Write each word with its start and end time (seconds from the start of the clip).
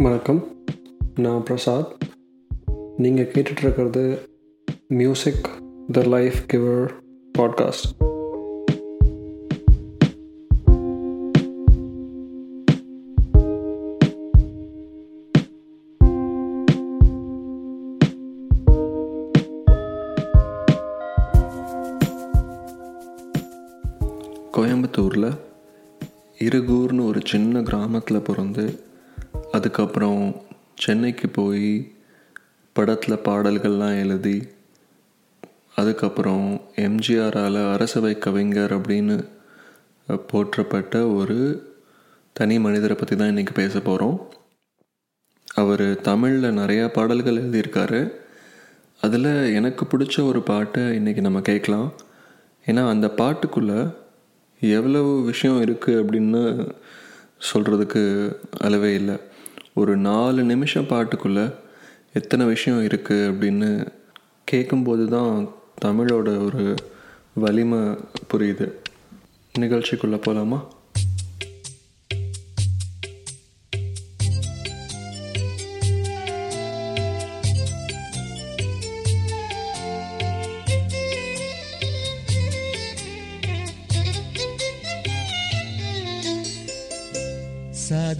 வணக்கம். 0.00 0.46
நான் 1.14 1.42
பிரசாத். 1.42 1.96
நீங்கள் 2.96 3.30
கேட்டுட்ருக்கிறது 3.30 4.18
music 4.88 5.48
the 5.92 6.02
life 6.02 6.34
giver 6.52 6.90
podcast 7.38 8.08
கோயம்புத்தூரில் 24.52 25.38
இருகூர்னு 26.38 27.06
ஒரு 27.06 27.20
சின்ன 27.24 27.62
கிராமத்தில் 27.62 28.20
பிறந்து 28.20 28.88
அதுக்கப்புறம் 29.52 30.22
சென்னைக்கு 30.74 31.28
போய் 31.28 31.92
படத்தில் 32.72 33.24
பாடல்கள்லாம் 33.24 33.96
எழுதி 33.98 34.42
அதுக்கப்புறம் 35.74 36.60
எம்ஜிஆரால் 36.76 37.72
அரசவை 37.72 38.18
கவிஞர் 38.18 38.72
அப்படின்னு 38.78 39.16
போற்றப்பட்ட 40.32 41.14
ஒரு 41.14 41.38
தனி 42.32 42.58
மனிதரை 42.58 42.96
பற்றி 42.96 43.16
தான் 43.16 43.28
இன்றைக்கி 43.28 43.54
பேச 43.54 43.80
போகிறோம் 43.80 44.16
அவர் 45.54 46.00
தமிழில் 46.00 46.58
நிறையா 46.58 46.88
பாடல்கள் 46.88 47.40
எழுதியிருக்காரு. 47.42 48.00
அதில் 49.00 49.54
எனக்கு 49.54 49.84
பிடிச்ச 49.84 50.16
ஒரு 50.26 50.42
பாட்டை 50.42 50.82
இன்றைக்கி 50.82 51.20
நம்ம 51.20 51.40
கேட்கலாம். 51.40 51.92
ஏன்னா 52.66 52.88
அந்த 52.88 53.06
பாட்டுக்குள்ளே 53.16 53.80
எவ்வளவு 54.60 55.22
விஷயம் 55.22 55.60
இருக்குது 55.62 56.00
அப்படின்னு 56.02 56.42
சொல்கிறதுக்கு 57.52 58.02
அளவே 58.60 58.94
இல்லை. 58.94 59.16
ஒரு 59.80 59.94
நாலு 60.08 60.42
நிமிஷம் 60.42 60.88
பாட்டுக்குள்ளே 60.88 61.44
எத்தனை 62.12 62.44
விஷயம் 62.46 62.82
இருக்குது 62.82 63.28
அப்படின்னு 63.30 63.68
கேட்கும்போது 64.44 65.04
தான் 65.08 65.34
தமிழோட 65.84 66.28
ஒரு 66.46 66.64
வலிமை 67.34 67.80
புரியுது. 68.30 68.66
நிகழ்ச்சிக்குள்ளே 69.54 70.18
போகலாமா 70.18 70.58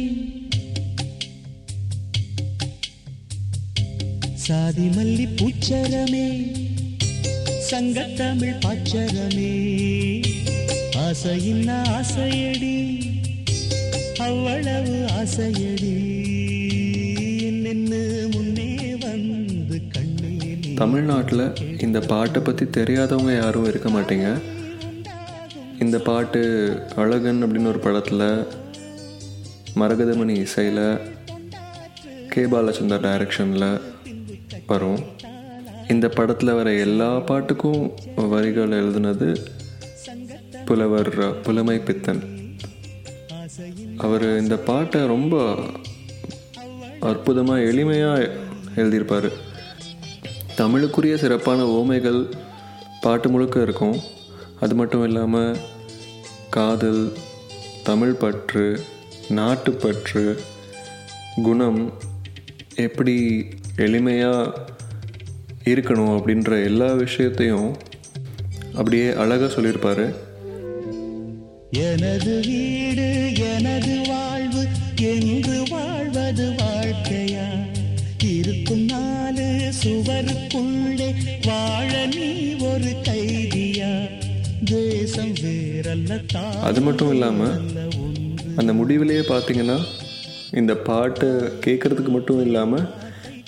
சாதி 4.33 4.87
மல்லி 4.87 5.27
பூச்சரமே. 5.35 6.25
சங்கத்தமிழ் 7.71 8.59
பாச்சரமே. 8.65 9.51
ஆசையின் 10.97 11.67
ஆசையடி. 11.67 13.01
அவ்வளவு 14.17 15.07
ஆசையடி. 15.21 15.93
நின்று 17.51 18.29
முன்னே 18.31 18.95
வந்து 18.95 19.81
கண்ணே 19.89 20.75
தமிழ்நாட்டில் 20.75 21.53
இந்த 21.81 21.99
பாட்டை 21.99 22.41
பற்றி 22.41 22.65
தெரியாதவங்க 22.65 23.33
யாரும் 23.33 23.67
இருக்க 23.67 23.89
மாட்டேங்க. 23.89 24.53
இந்த 25.85 25.97
பாட்டு 26.07 26.41
அழகன் 27.01 27.41
அப்படின்னு 27.43 27.71
ஒரு 27.71 27.79
படத்தில் 27.85 28.23
மரகதமணி 29.79 30.35
இசையில் 30.43 30.85
கே 32.31 32.43
பாலச்சந்தர் 32.53 33.03
டைரக்ஷனில் 33.05 33.65
வரும். 34.69 35.01
இந்த 35.93 36.07
படத்தில் 36.17 36.57
வர 36.59 36.69
எல்லா 36.85 37.09
பாட்டுக்கும் 37.29 37.83
வரிகள் 38.31 38.75
எழுதுனது 38.79 39.27
புலவர் 40.69 41.11
புலமை 41.41 41.77
பித்தன். 41.89 42.23
அவர் 44.05 44.27
இந்த 44.41 44.57
பாட்டை 44.69 45.01
ரொம்ப 45.13 45.35
அற்புதமாக 47.11 47.67
எளிமையாக 47.71 48.31
எழுதியிருப்பார். 48.79 49.29
தமிழுக்குரிய 50.61 51.15
சிறப்பான 51.25 51.69
ஓமைகள் 51.77 52.21
பாட்டு 53.05 53.29
முழுக்க 53.35 53.65
இருக்கும். 53.67 53.97
அது 54.65 54.75
மட்டும் 54.79 55.05
இல்லாமல் 55.07 55.57
காதல் 56.49 57.13
தமிழ் 57.83 58.13
பற்று 58.13 58.81
நாட்டுப்பற்று 59.29 60.37
குணம் 61.43 61.93
எப்படி 62.75 63.45
எளிமையாக 63.77 64.53
இருக்கணும் 65.63 66.11
அப்படின்ற 66.13 66.63
எல்லா 66.63 66.93
விஷயத்தையும் 66.93 67.75
அப்படியே 68.75 69.13
அழகாக 69.13 69.53
சொல்லியிருப்பார். 69.53 70.13
எனது 71.71 72.41
வீடு 72.41 73.31
எனது 73.57 74.01
வாழ்வு 74.07 74.67
என்று 75.01 75.63
வாழ்வது 75.69 76.51
வாழ்க்கையா? 76.51 77.73
இருக்கும் 78.23 78.85
நாலு 78.85 79.73
சுவருக்குள்ளே 79.83 81.15
வாழ 81.45 82.05
நீ 82.05 82.55
ஒரு 82.55 82.95
கை 83.03 83.34
அது 86.69 86.79
மட்டும் 86.81 87.11
இல்லாமல் 87.15 87.55
அந்த 88.61 88.71
முடிவிலேயே 88.73 89.23
பார்த்தீங்கன்னா 89.31 89.77
இந்த 90.59 90.73
பாட்டை 90.87 91.29
கேட்குறதுக்கு 91.65 92.11
மட்டும் 92.17 92.41
இல்லாமல் 92.45 92.85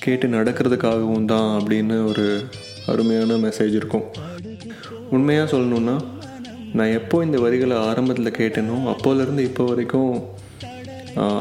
கேட்டு 0.03 0.27
நடக்கிறதுக்காகவும் 0.27 1.29
தான் 1.33 1.49
அப்படின்னு 1.59 1.95
ஒரு 2.09 2.25
அருமையான 2.91 3.37
மெசேஜ் 3.45 3.73
இருக்கும். 3.79 4.05
உண்மையாக 5.15 5.51
சொல்லணுன்னா 5.53 5.95
நான் 6.77 6.95
எப்போ 6.99 7.17
இந்த 7.25 7.37
வரிகளை 7.45 7.75
ஆரம்பத்தில் 7.89 8.37
கேட்டேனோ 8.39 8.77
அப்போலேருந்து 8.93 9.43
இப்போ 9.49 9.63
வரைக்கும் 9.63 10.11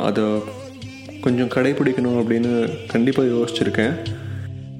அதை 0.08 0.24
கொஞ்சம் 1.24 1.52
கடைபிடிக்கணும் 1.54 2.18
அப்படின்னு 2.20 2.52
கண்டிப்பாக 2.92 3.32
யோசிச்சிருக்கேன். 3.34 3.94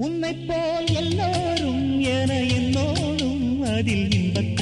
உன்னை 0.07 0.33
போல் 0.49 0.91
எல்லோரும் 1.03 1.85
என 2.17 2.33
என்னோடும் 2.59 3.45
அதில் 3.75 4.15
இன்பத்தை 4.19 4.56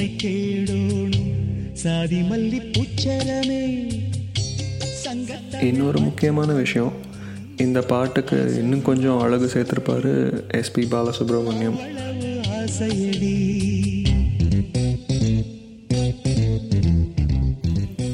இன்னொரு 5.61 5.99
முக்கியமான 5.99 6.53
விஷயம் 6.53 6.93
இந்த 7.57 7.81
பாட்டுக்கு 7.81 8.55
இன்னும் 8.55 8.81
கொஞ்சம் 8.81 9.19
அழகு 9.19 9.45
சேர்த்துருப்பாரு 9.45 10.13
எஸ்பி 10.53 10.85
பாலசுப்ரமணியம். 10.85 11.79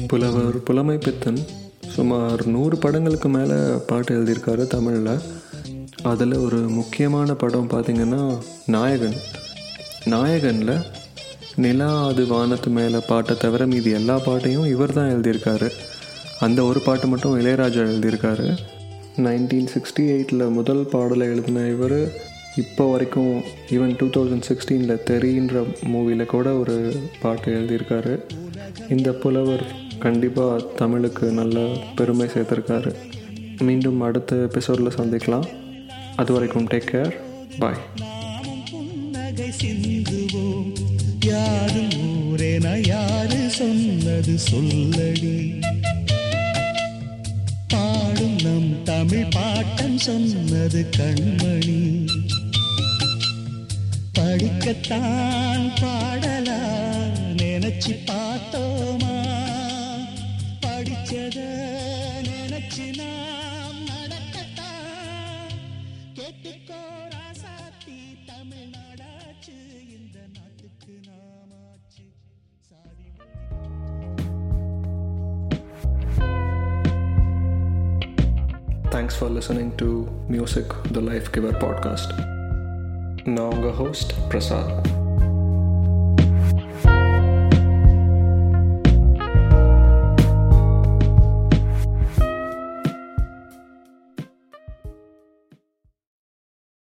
புலவர் 0.06 0.62
புலமை 0.62 0.96
பித்தன் 0.96 1.38
சுமார் 1.88 2.46
நூறு 2.46 2.76
படங்களுக்கு 2.76 3.28
மேலே 3.28 3.54
பாட்டு 3.86 4.22
எழுதியிருக்காரு 4.22 4.66
தமிழில். 4.66 5.20
அதில் 6.02 6.32
ஒரு 6.32 6.56
முக்கியமான 6.56 7.34
படம் 7.34 7.70
பார்த்திங்கன்னா 7.70 8.38
நாயகன். 8.66 9.14
நாயகனில் 10.04 10.82
நிலா 11.56 12.06
அது 12.06 12.26
வானத்து 12.26 12.70
மேலே 12.70 12.98
பாட்டை 13.08 13.36
தவிர 13.36 13.66
மீதி 13.66 13.90
எல்லா 13.90 14.18
பாட்டையும் 14.18 14.66
இவர் 14.66 14.92
தான் 14.92 15.10
எழுதியிருக்காரு. 15.10 15.70
அந்த 16.40 16.64
ஒரு 16.64 16.80
பாட்டு 16.80 17.06
மட்டும் 17.06 17.40
இளையராஜா 17.40 17.80
எழுதியிருக்காரு. 17.92 18.56
நைன்டீன் 19.16 19.68
சிக்ஸ்டி 19.74 20.00
எயிட்டில் 20.00 20.50
முதல் 20.50 20.84
பாடலை 20.84 21.26
எழுதின 21.26 21.66
இவர் 21.68 22.12
இப்போ 22.56 22.90
வரைக்கும் 22.90 23.42
ஈவன் 23.70 23.94
டூ 23.98 24.06
தௌசண்ட் 24.06 24.42
சிக்ஸ்டீனில் 24.48 25.02
தெரின்ற 25.02 25.64
மூவியில் 25.84 26.26
கூட 26.26 26.52
ஒரு 26.52 26.96
பாட்டு 27.20 27.52
எழுதியிருக்காரு. 27.54 28.20
இந்த 28.88 29.12
புலவர் 29.12 29.66
கண்டிப்பாக 29.98 30.62
தமிழுக்கு 30.62 31.30
நல்ல 31.30 31.66
பெருமை 31.96 32.26
சேர்த்துருக்காரு. 32.26 32.94
மீண்டும் 33.58 34.00
அடுத்த 34.00 34.36
எபிசோடில் 34.36 34.96
சந்திக்கலாம். 34.98 35.48
அது 36.16 36.32
வரைக்கும் 36.32 36.68
டேக் 36.68 36.90
கேர் 36.92 37.14
பாய் 37.58 37.80
சிந்துவோம். 39.60 41.01
யாரும் 41.22 41.92
ஊரேன 42.06 42.86
யாரு 42.86 43.50
சொன்னது 43.50 44.38
சொல்லடி 44.50 45.34
பாடும் 47.68 48.36
நம் 48.42 48.82
தமிழ் 48.82 49.28
பாட்டம் 49.34 49.98
சொன்னது 49.98 50.86
கண்மணி. 50.96 51.80
படிக்கத்தான் 54.18 55.66
பாடலா 55.80 56.60
நினைச்சு 57.36 57.94
பா 58.06 58.21
Thanks 79.02 79.16
for 79.16 79.28
listening 79.28 79.76
to 79.78 80.08
Music 80.28 80.64
the 80.92 81.00
Life 81.00 81.32
Giver 81.32 81.50
podcast. 81.54 82.14
Now, 83.26 83.50
your 83.60 83.72
host, 83.72 84.14
Prasad. 84.30 84.91